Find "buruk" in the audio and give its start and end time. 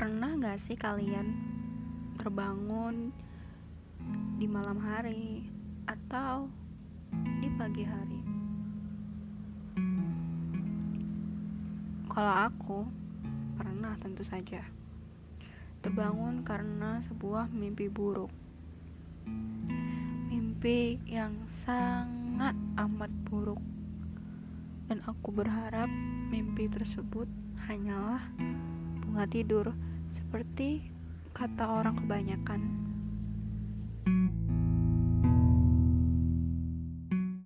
17.92-18.32, 23.28-23.60